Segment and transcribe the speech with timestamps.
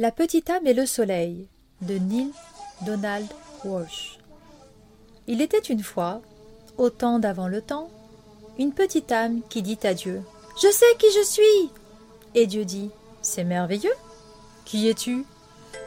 [0.00, 1.46] La petite âme et le soleil
[1.82, 2.30] de Neil
[2.86, 3.26] Donald
[3.66, 4.18] Walsh.
[5.26, 6.22] Il était une fois,
[6.78, 7.90] au temps d'avant le temps,
[8.58, 10.22] une petite âme qui dit à Dieu
[10.56, 11.70] Je sais qui je suis!
[12.34, 12.88] Et Dieu dit
[13.20, 13.92] C'est merveilleux!
[14.64, 15.26] Qui es-tu?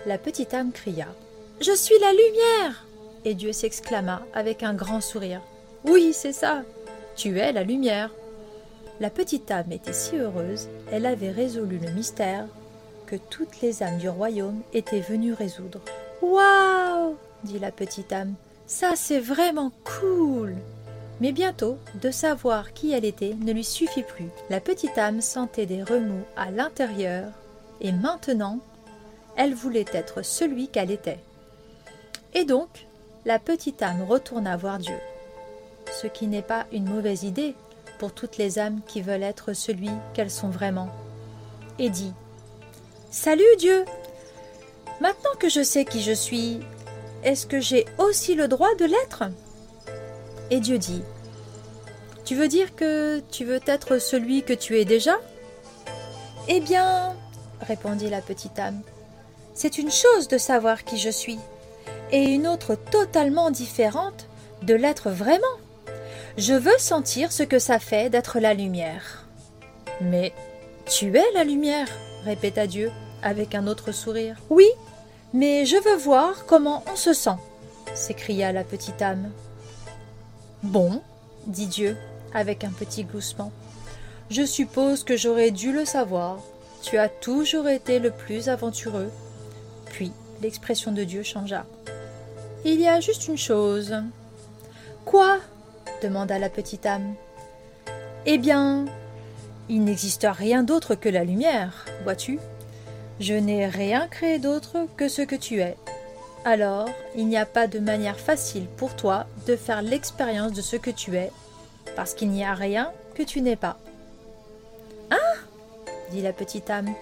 [0.05, 1.07] La petite âme cria
[1.59, 2.85] Je suis la lumière!
[3.25, 5.41] Et Dieu s'exclama avec un grand sourire
[5.85, 6.61] Oui, c'est ça
[7.15, 8.11] Tu es la lumière!
[8.99, 12.45] La petite âme était si heureuse, elle avait résolu le mystère
[13.05, 15.81] que toutes les âmes du royaume étaient venues résoudre.
[16.21, 18.35] Waouh dit la petite âme.
[18.67, 20.55] Ça, c'est vraiment cool
[21.19, 24.29] Mais bientôt, de savoir qui elle était ne lui suffit plus.
[24.49, 27.27] La petite âme sentait des remous à l'intérieur,
[27.81, 28.59] et maintenant,
[29.35, 31.19] elle voulait être celui qu'elle était.
[32.33, 32.87] Et donc,
[33.25, 34.97] la petite âme retourna voir Dieu.
[35.91, 37.55] Ce qui n'est pas une mauvaise idée
[37.99, 40.89] pour toutes les âmes qui veulent être celui qu'elles sont vraiment.
[41.79, 42.13] Et dit
[43.13, 43.85] Salut Dieu
[44.99, 46.61] Maintenant que je sais qui je suis,
[47.23, 49.25] est-ce que j'ai aussi le droit de l'être?
[50.49, 51.03] Et Dieu dit
[52.25, 55.13] Tu veux dire que tu veux être celui que tu es déjà?
[56.47, 57.15] Eh bien,
[57.61, 58.81] répondit la petite âme,
[59.53, 61.39] c'est une chose de savoir qui je suis,
[62.11, 64.27] et une autre totalement différente
[64.63, 65.45] de l'être vraiment.
[66.39, 69.27] Je veux sentir ce que ça fait d'être la lumière.
[70.01, 70.33] Mais
[70.87, 71.87] tu es la lumière,
[72.25, 72.91] répéta Dieu
[73.23, 74.37] avec un autre sourire.
[74.49, 74.67] Oui,
[75.33, 77.37] mais je veux voir comment on se sent,
[77.95, 79.31] s'écria la petite âme.
[80.61, 81.01] Bon,
[81.47, 81.97] dit Dieu
[82.33, 83.51] avec un petit gloussement.
[84.29, 86.39] Je suppose que j'aurais dû le savoir.
[86.81, 89.11] Tu as toujours été le plus aventureux.
[89.85, 91.65] Puis l'expression de Dieu changea.
[92.65, 93.95] Il y a juste une chose.
[95.05, 95.39] Quoi?
[96.01, 97.15] demanda la petite âme.
[98.25, 98.85] Eh bien,
[99.69, 102.39] il n'existe rien d'autre que la lumière, vois-tu?
[103.19, 105.77] Je n'ai rien créé d'autre que ce que tu es.
[106.45, 110.75] Alors, il n'y a pas de manière facile pour toi de faire l'expérience de ce
[110.75, 111.31] que tu es,
[111.95, 113.77] parce qu'il n'y a rien que tu n'es pas.
[115.11, 115.39] Hein
[116.11, 116.93] dit la petite âme,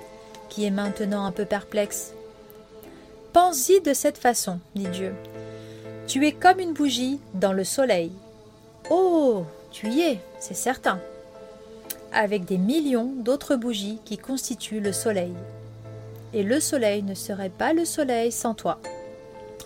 [0.50, 2.14] qui est maintenant un peu perplexe.
[3.34, 5.14] Pense-y de cette façon, dit Dieu.
[6.08, 8.12] Tu es comme une bougie dans le soleil.
[8.90, 11.00] Oh, tu y es, c'est certain
[12.14, 15.34] avec des millions d'autres bougies qui constituent le Soleil.
[16.34, 18.80] Et le Soleil ne serait pas le Soleil sans toi.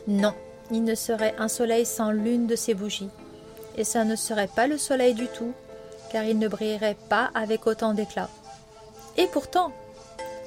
[0.07, 0.33] Non,
[0.71, 3.09] il ne serait un Soleil sans l'une de ces bougies.
[3.77, 5.53] Et ça ne serait pas le Soleil du tout,
[6.11, 8.29] car il ne brillerait pas avec autant d'éclat.
[9.17, 9.71] Et pourtant,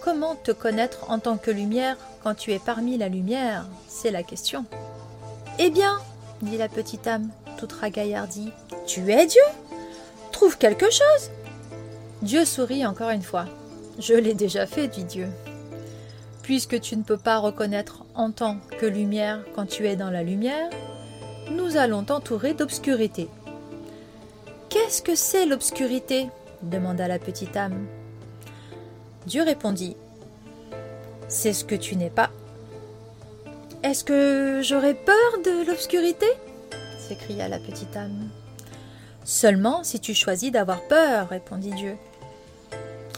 [0.00, 3.66] comment te connaître en tant que lumière quand tu es parmi la lumière?
[3.88, 4.64] C'est la question.
[5.58, 5.98] Eh bien,
[6.42, 8.52] dit la petite âme, toute ragaillardie,
[8.86, 9.42] tu es Dieu
[10.32, 11.30] Trouve quelque chose
[12.22, 13.46] Dieu sourit encore une fois.
[13.98, 15.28] Je l'ai déjà fait, dit Dieu.
[16.48, 20.22] Puisque tu ne peux pas reconnaître en tant que lumière quand tu es dans la
[20.22, 20.70] lumière,
[21.50, 23.28] nous allons t'entourer d'obscurité.
[24.70, 26.30] Qu'est-ce que c'est l'obscurité?
[26.62, 27.86] demanda la petite âme.
[29.26, 29.94] Dieu répondit
[31.28, 32.30] C'est ce que tu n'es pas.
[33.82, 36.28] Est-ce que j'aurais peur de l'obscurité?
[36.98, 38.30] s'écria la petite âme.
[39.22, 41.98] Seulement si tu choisis d'avoir peur, répondit Dieu.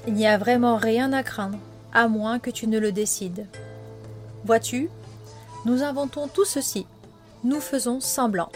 [0.08, 1.58] Il n'y a vraiment rien à craindre,
[1.92, 3.46] à moins que tu ne le décides.
[4.44, 4.90] Vois-tu,
[5.64, 6.86] nous inventons tout ceci.
[7.44, 8.50] Nous faisons semblant.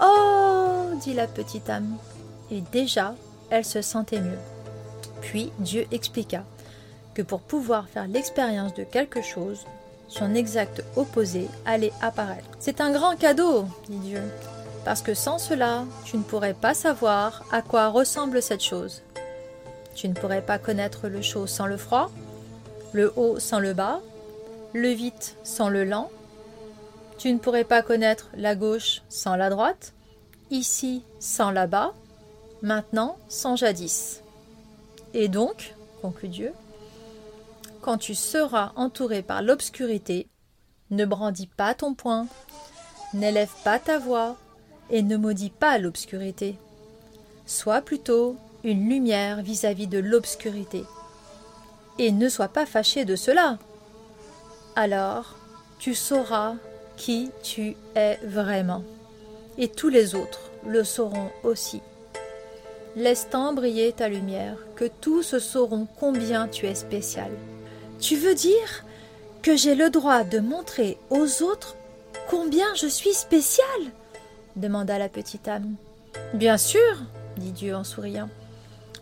[0.00, 1.96] Oh dit la petite âme.
[2.50, 3.14] Et déjà,
[3.50, 4.38] elle se sentait mieux.
[5.20, 6.44] Puis Dieu expliqua
[7.14, 9.64] que pour pouvoir faire l'expérience de quelque chose,
[10.08, 12.48] son exact opposé allait apparaître.
[12.58, 14.22] C'est un grand cadeau, dit Dieu,
[14.84, 19.02] parce que sans cela, tu ne pourrais pas savoir à quoi ressemble cette chose.
[19.94, 22.10] Tu ne pourrais pas connaître le chaud sans le froid,
[22.92, 24.00] le haut sans le bas,
[24.72, 26.10] le vite sans le lent.
[27.18, 29.92] Tu ne pourrais pas connaître la gauche sans la droite,
[30.50, 31.92] ici sans là-bas,
[32.62, 34.22] maintenant sans jadis.
[35.14, 36.52] Et donc, conclut Dieu,
[37.80, 40.28] quand tu seras entouré par l'obscurité,
[40.90, 42.26] ne brandis pas ton poing,
[43.14, 44.36] n'élève pas ta voix
[44.90, 46.56] et ne maudis pas l'obscurité.
[47.46, 50.84] Sois plutôt une lumière vis-à-vis de l'obscurité.
[51.98, 53.58] Et ne sois pas fâché de cela.
[54.76, 55.36] Alors,
[55.78, 56.54] tu sauras
[56.96, 58.82] qui tu es vraiment.
[59.58, 61.80] Et tous les autres le sauront aussi.
[62.96, 67.30] Laisse-t-en briller ta lumière, que tous sauront combien tu es spécial.
[68.00, 68.84] Tu veux dire
[69.42, 71.76] que j'ai le droit de montrer aux autres
[72.28, 73.66] combien je suis spécial?
[74.56, 75.74] demanda la petite âme.
[76.34, 77.02] Bien sûr,
[77.36, 78.28] dit Dieu en souriant.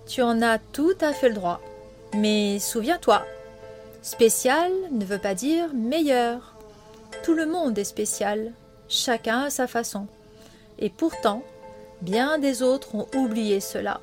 [0.06, 1.60] Tu en as tout à fait le droit.
[2.14, 3.24] Mais souviens-toi,
[4.02, 6.54] Spécial ne veut pas dire meilleur.
[7.22, 8.52] Tout le monde est spécial,
[8.88, 10.06] chacun à sa façon.
[10.78, 11.42] Et pourtant,
[12.00, 14.00] bien des autres ont oublié cela.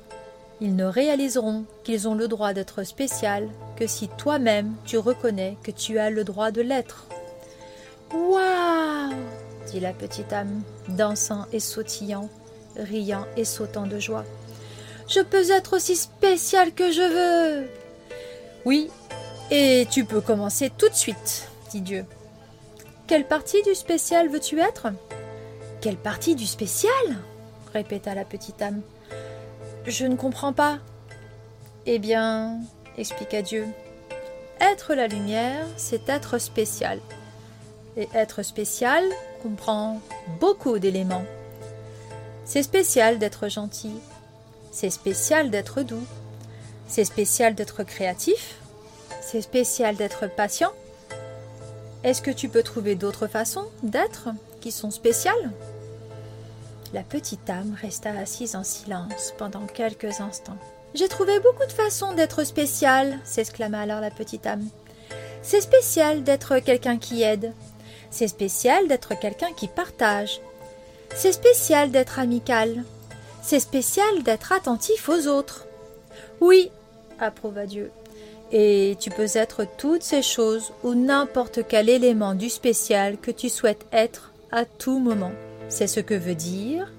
[0.60, 5.72] Ils ne réaliseront qu'ils ont le droit d'être spécial que si toi-même tu reconnais que
[5.72, 7.06] tu as le droit de l'être.
[8.12, 9.14] Waouh
[9.66, 12.28] dit la petite âme, dansant et sautillant,
[12.76, 14.24] riant et sautant de joie.
[15.08, 17.68] Je peux être aussi spécial que je veux.
[18.68, 18.90] Oui,
[19.50, 22.04] et tu peux commencer tout de suite, dit Dieu.
[23.06, 24.88] Quelle partie du spécial veux-tu être?
[25.80, 26.92] Quelle partie du spécial?
[27.72, 28.82] répéta la petite âme.
[29.86, 30.80] Je ne comprends pas.
[31.86, 32.58] Eh bien,
[32.98, 33.66] expliqua Dieu,
[34.60, 37.00] être la lumière, c'est être spécial.
[37.96, 39.02] Et être spécial
[39.42, 39.98] comprend
[40.40, 41.24] beaucoup d'éléments.
[42.44, 43.94] C'est spécial d'être gentil.
[44.72, 46.04] C'est spécial d'être doux.
[46.88, 48.56] C'est spécial d'être créatif.
[49.20, 50.72] C'est spécial d'être patient.
[52.02, 54.30] Est-ce que tu peux trouver d'autres façons d'être
[54.60, 55.52] qui sont spéciales?
[56.94, 60.56] La petite âme resta assise en silence pendant quelques instants.
[60.94, 64.66] J'ai trouvé beaucoup de façons d'être spéciale, s'exclama alors la petite âme.
[65.42, 67.52] C'est spécial d'être quelqu'un qui aide.
[68.10, 70.40] C'est spécial d'être quelqu'un qui partage.
[71.14, 72.84] C'est spécial d'être amical.
[73.42, 75.66] C'est spécial d'être attentif aux autres.
[76.40, 76.70] Oui,
[77.20, 77.90] approuva Dieu.
[78.50, 83.48] Et tu peux être toutes ces choses ou n'importe quel élément du spécial que tu
[83.48, 85.32] souhaites être à tout moment.
[85.68, 86.90] C'est ce que veut dire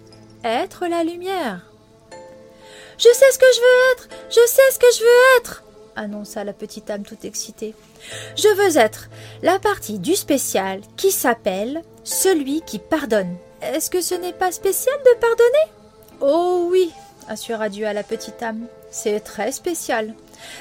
[0.44, 1.66] être la lumière.
[2.98, 4.10] Je sais ce que je veux être.
[4.30, 5.63] Je sais ce que je veux être.
[5.95, 7.74] annonça la petite âme toute excitée.
[8.36, 9.10] Je veux être
[9.42, 13.36] la partie du spécial qui s'appelle celui qui pardonne.
[13.62, 15.74] Est-ce que ce n'est pas spécial de pardonner?
[16.21, 16.92] Oh oui,
[17.27, 18.68] assura Dieu à la petite âme.
[18.91, 20.13] C'est très spécial.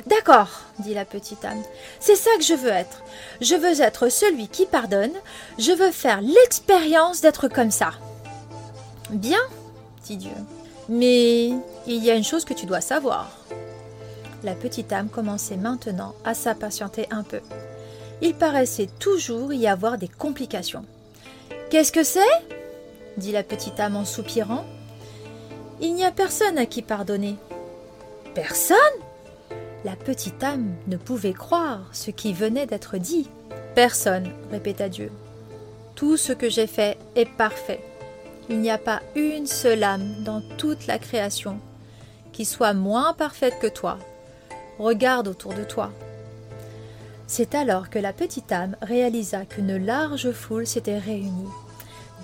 [0.06, 1.62] D'accord, dit la petite âme.
[2.00, 3.02] C'est ça que je veux être.
[3.40, 5.12] Je veux être celui qui pardonne.
[5.58, 7.92] Je veux faire l'expérience d'être comme ça.
[9.10, 9.40] Bien,
[10.04, 10.32] dit Dieu.
[10.88, 11.48] Mais
[11.86, 13.30] il y a une chose que tu dois savoir.
[14.44, 17.40] La petite âme commençait maintenant à s'impatienter un peu.
[18.20, 20.84] Il paraissait toujours y avoir des complications.
[21.70, 22.20] Qu'est-ce que c'est?
[23.16, 24.64] dit la petite âme en soupirant.
[25.80, 27.36] Il n'y a personne à qui pardonner.
[28.40, 28.78] Personne
[29.84, 33.28] La petite âme ne pouvait croire ce qui venait d'être dit.
[33.74, 35.10] Personne, répéta Dieu.
[35.96, 37.80] Tout ce que j'ai fait est parfait.
[38.48, 41.58] Il n'y a pas une seule âme dans toute la création
[42.30, 43.98] qui soit moins parfaite que toi.
[44.78, 45.90] Regarde autour de toi.
[47.26, 51.50] C'est alors que la petite âme réalisa qu'une large foule s'était réunie.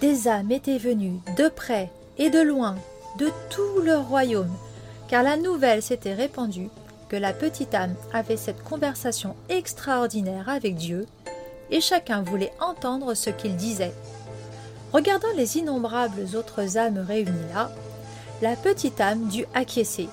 [0.01, 2.77] Des âmes étaient venues de près et de loin,
[3.19, 4.57] de tout leur royaume,
[5.15, 6.71] car la nouvelle s'était répandue
[7.09, 11.07] que la petite âme avait cette conversation extraordinaire avec Dieu,
[11.71, 13.93] et chacun voulait entendre ce qu'il disait.
[14.93, 17.71] Regardant les innombrables autres âmes réunies là,
[18.43, 20.09] la petite âme dut acquiescer.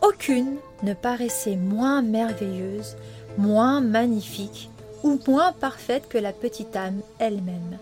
[0.00, 2.96] Aucune ne paraissait moins merveilleuse,
[3.36, 4.70] moins magnifique
[5.02, 7.76] ou moins parfaite que la petite âme elle-même.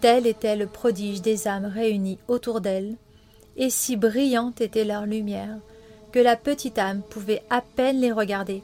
[0.00, 2.96] Tel était le prodige des âmes réunies autour d'elle,
[3.56, 5.56] et si brillante était leur lumière
[6.12, 8.62] que la petite âme pouvait à peine les regarder.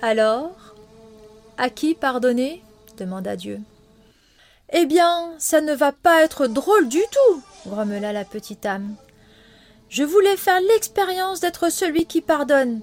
[0.00, 0.74] Alors,
[1.58, 2.62] à qui pardonner?
[2.96, 3.60] demanda Dieu.
[4.72, 8.94] Eh bien, ça ne va pas être drôle du tout, grommela la petite âme.
[9.88, 12.80] Je voulais faire l'expérience d'être celui qui pardonne.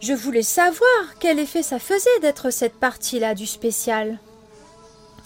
[0.00, 4.18] Je voulais savoir quel effet ça faisait d'être cette partie-là du spécial.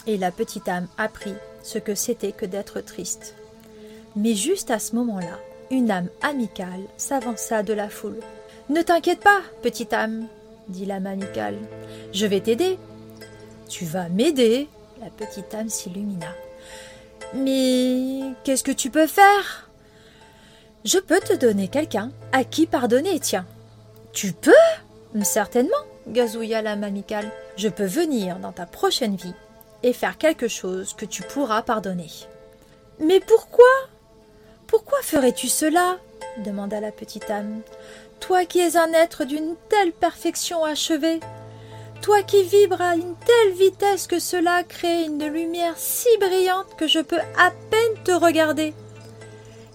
[0.07, 3.35] Et la petite âme apprit ce que c'était que d'être triste.
[4.17, 5.39] Mais juste à ce moment-là,
[5.71, 8.21] une âme amicale s'avança de la foule.
[8.69, 10.27] Ne t'inquiète pas, petite âme,
[10.69, 11.57] dit l'âme amicale.
[12.13, 12.79] Je vais t'aider.
[13.69, 14.69] Tu vas m'aider
[15.01, 16.27] La petite âme s'illumina.
[17.35, 19.71] Mais qu'est-ce que tu peux faire?
[20.85, 23.47] Je peux te donner quelqu'un à qui pardonner, tiens.
[24.13, 24.53] Tu peux?
[25.23, 25.71] Certainement,
[26.09, 27.31] gazouilla l'âme amicale.
[27.57, 29.35] Je peux venir dans ta prochaine vie
[29.83, 32.11] et faire quelque chose que tu pourras pardonner.
[32.99, 33.67] Mais pourquoi?
[34.71, 35.99] Pourquoi ferais-tu cela
[36.45, 37.63] demanda la petite âme.
[38.21, 41.19] Toi qui es un être d'une telle perfection achevée,
[42.03, 46.87] toi qui vibres à une telle vitesse que cela crée une lumière si brillante que
[46.87, 48.73] je peux à peine te regarder.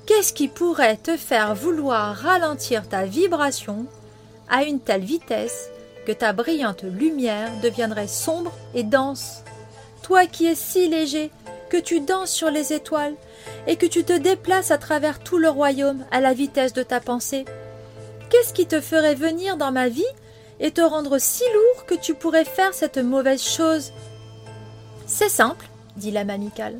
[0.05, 3.87] Qu'est-ce qui pourrait te faire vouloir ralentir ta vibration
[4.47, 5.69] à une telle vitesse
[6.07, 9.43] que ta brillante lumière deviendrait sombre et dense?
[10.03, 11.31] Toi qui es si léger
[11.69, 13.15] que tu danses sur les étoiles
[13.67, 16.99] et que tu te déplaces à travers tout le royaume à la vitesse de ta
[16.99, 17.45] pensée,
[18.29, 20.03] qu'est-ce qui te ferait venir dans ma vie
[20.59, 23.91] et te rendre si lourd que tu pourrais faire cette mauvaise chose?
[25.07, 25.67] C'est simple,
[25.97, 26.79] dit l'âme amicale.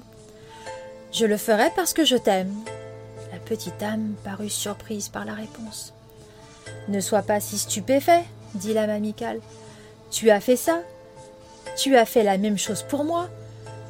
[1.11, 2.53] Je le ferai parce que je t'aime.
[3.31, 5.93] La petite âme parut surprise par la réponse.
[6.87, 8.23] Ne sois pas si stupéfait,
[8.53, 9.39] dit l'âme amicale.
[10.11, 10.81] Tu as fait ça.
[11.77, 13.29] Tu as fait la même chose pour moi.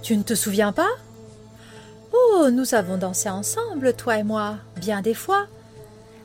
[0.02, 0.90] Tu ne te souviens pas?
[2.18, 5.48] Oh, nous avons dansé ensemble, toi et moi, bien des fois.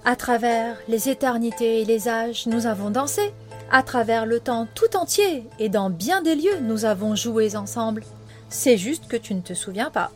[0.04, 3.32] À travers les éternités et les âges, nous avons dansé.
[3.72, 8.04] À travers le temps tout entier et dans bien des lieux, nous avons joué ensemble.
[8.50, 10.10] C'est juste que tu ne te souviens pas.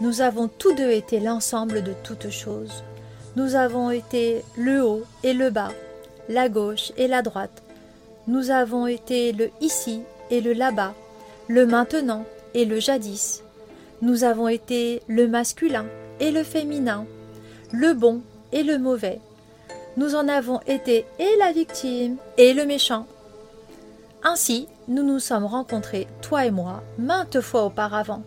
[0.00, 2.82] Nous avons tous deux été l'ensemble de toutes choses.
[3.36, 5.72] Nous avons été le haut et le bas,
[6.28, 7.62] la gauche et la droite.
[8.26, 10.94] Nous avons été le ici et le là-bas,
[11.46, 12.24] le maintenant
[12.54, 13.42] et le jadis.
[14.00, 15.86] Nous avons été le masculin
[16.20, 17.04] et le féminin,
[17.72, 19.20] le bon et le mauvais.
[19.96, 23.06] Nous en avons été et la victime et le méchant.
[24.22, 28.22] Ainsi, nous nous sommes rencontrés, toi et moi, maintes fois auparavant,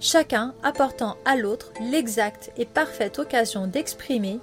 [0.00, 4.38] chacun apportant à l'autre l'exacte et parfaite occasion d'exprimer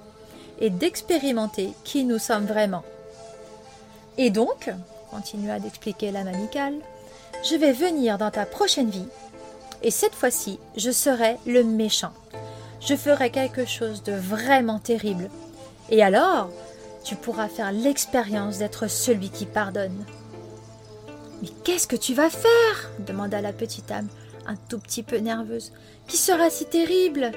[0.60, 2.84] et d'expérimenter qui nous sommes vraiment.
[4.16, 4.70] Et donc,
[5.10, 6.74] continua d'expliquer l'âme amicale,
[7.42, 9.08] je vais venir dans ta prochaine vie,
[9.82, 12.12] et cette fois-ci, je serai le méchant.
[12.80, 15.28] Je ferai quelque chose de vraiment terrible.
[15.90, 16.50] Et alors,
[17.04, 20.04] tu pourras faire l'expérience d'être celui qui pardonne.
[21.42, 22.90] Mais qu'est-ce que tu vas faire?
[23.00, 24.08] demanda la petite âme,
[24.46, 25.72] un tout petit peu nerveuse.
[26.06, 27.32] Qui sera si terrible?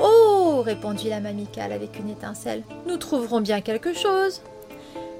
[0.00, 2.62] Oh répondit la mamicale avec une étincelle.
[2.86, 4.40] Nous trouverons bien quelque chose.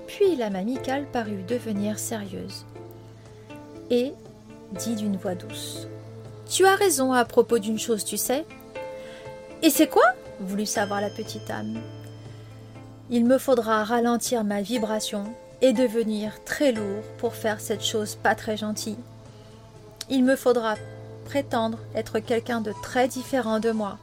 [0.07, 2.65] Puis la mamicale parut devenir sérieuse
[3.91, 4.13] et
[4.73, 5.87] dit d'une voix douce
[6.49, 8.45] Tu as raison à propos d'une chose, tu sais.
[9.63, 10.07] Et c'est quoi
[10.41, 11.79] voulut savoir la petite âme?
[13.11, 15.25] Il me faudra ralentir ma vibration
[15.63, 18.99] et devenir très lourd pour faire cette chose pas très gentille.
[20.11, 20.75] Il me faudra
[21.25, 23.99] prétendre être quelqu'un de très différent de moi.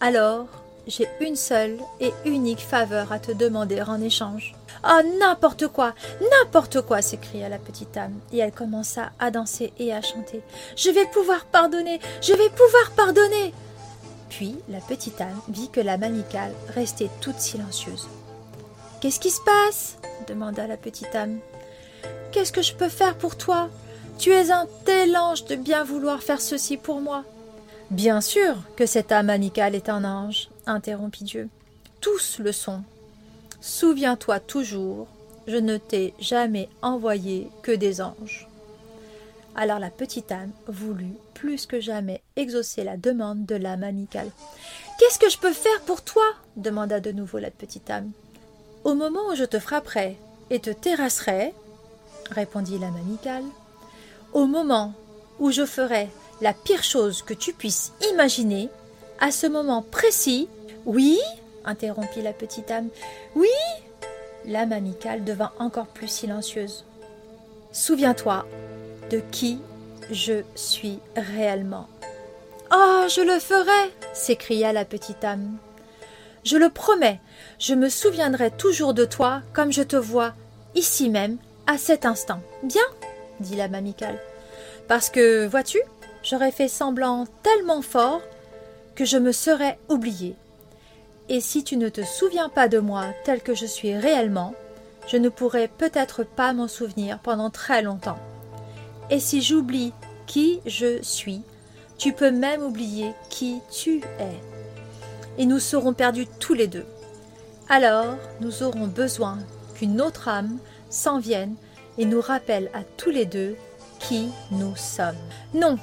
[0.00, 0.46] Alors,
[0.86, 4.54] j'ai une seule et unique faveur à te demander en échange.
[4.84, 9.92] Oh, n'importe quoi, n'importe quoi s'écria la petite âme, et elle commença à danser et
[9.92, 10.42] à chanter.
[10.76, 13.54] Je vais pouvoir pardonner, je vais pouvoir pardonner.
[14.28, 18.08] Puis la petite âme vit que la mamicale restait toute silencieuse.
[19.00, 19.98] Qu'est-ce qui se passe?
[20.26, 21.38] demanda la petite âme.
[22.30, 23.68] Qu'est-ce que je peux faire pour toi?
[24.18, 27.24] Tu es un tel ange de bien vouloir faire ceci pour moi.
[27.90, 31.48] Bien sûr que cette âme amicale est un ange, interrompit Dieu.
[32.00, 32.82] Tous le sont.
[33.62, 35.06] Souviens-toi toujours,
[35.46, 38.48] je ne t'ai jamais envoyé que des anges.
[39.54, 44.32] Alors la petite âme voulut plus que jamais exaucer la demande de l'âme amicale.
[44.98, 46.24] Qu'est-ce que je peux faire pour toi?
[46.56, 48.10] demanda de nouveau la petite âme.
[48.82, 50.16] Au moment où je te frapperai
[50.50, 51.54] et te terrasserai,
[52.32, 53.44] répondit l'âme amicale,
[54.32, 54.92] au moment
[55.38, 56.08] où je ferai
[56.40, 58.70] la pire chose que tu puisses imaginer,
[59.20, 60.48] à ce moment précis,
[60.84, 61.20] oui,
[61.64, 62.88] interrompit la petite âme,
[63.34, 63.48] oui.
[64.44, 66.84] L'âme amicale devint encore plus silencieuse.
[67.72, 68.44] Souviens-toi
[69.10, 69.60] de qui
[70.10, 71.88] je suis réellement.
[72.74, 75.56] Oh, je le ferai s'écria la petite âme.
[76.44, 77.20] Je le promets,
[77.58, 80.34] je me souviendrai toujours de toi comme je te vois
[80.74, 82.40] ici même, à cet instant.
[82.62, 82.82] Bien
[83.40, 84.18] dit l'âme amicale.
[84.88, 85.80] Parce que, vois-tu,
[86.22, 88.22] j'aurais fait semblant tellement fort
[88.94, 90.36] que je me serais oublié.
[91.28, 94.54] Et si tu ne te souviens pas de moi tel que je suis réellement,
[95.06, 98.18] je ne pourrai peut-être pas m'en souvenir pendant très longtemps.
[99.10, 99.92] Et si j'oublie
[100.26, 101.42] qui je suis,
[101.98, 104.40] tu peux même oublier qui tu es.
[105.38, 106.86] Et nous serons perdus tous les deux.
[107.68, 109.38] Alors nous aurons besoin
[109.74, 110.58] qu'une autre âme
[110.90, 111.54] s'en vienne
[111.98, 113.56] et nous rappelle à tous les deux
[113.98, 115.16] qui nous sommes.
[115.54, 115.78] Non,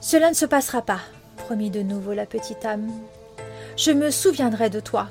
[0.00, 1.00] cela ne se passera pas,
[1.36, 2.90] promit de nouveau la petite âme.
[3.78, 5.08] Je me souviendrai de toi.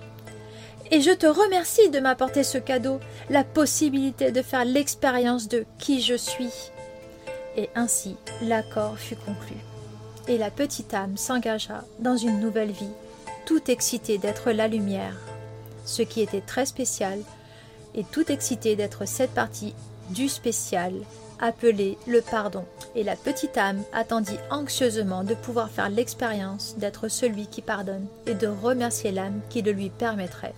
[0.92, 6.02] Et je te remercie de m'apporter ce cadeau, la possibilité de faire l'expérience de qui
[6.02, 6.52] je suis.
[7.56, 9.56] Et ainsi l'accord fut conclu.
[10.28, 12.92] Et la petite âme s'engagea dans une nouvelle vie,
[13.46, 15.16] tout excitée d'être la lumière,
[15.86, 17.20] ce qui était très spécial,
[17.96, 19.74] et tout excitée d'être cette partie
[20.10, 20.94] du spécial
[21.40, 22.66] appelé le pardon,
[22.96, 28.34] et la petite âme attendit anxieusement de pouvoir faire l'expérience d'être celui qui pardonne et
[28.34, 30.54] de remercier l'âme qui le lui permettrait.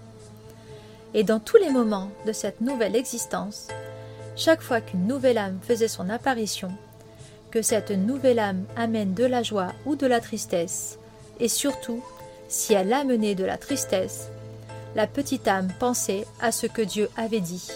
[1.13, 3.67] Et dans tous les moments de cette nouvelle existence,
[4.36, 6.71] chaque fois qu'une nouvelle âme faisait son apparition,
[7.51, 11.00] que cette nouvelle âme amène de la joie ou de la tristesse,
[11.39, 12.03] et surtout,
[12.48, 14.29] si elle amenait de la tristesse,
[14.95, 17.69] la petite âme pensait à ce que Dieu avait dit.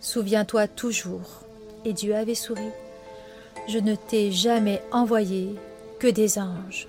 [0.00, 1.45] Souviens-toi toujours.
[1.86, 2.68] Et Dieu avait souri.
[3.68, 5.54] Je ne t'ai jamais envoyé
[6.00, 6.88] que des anges.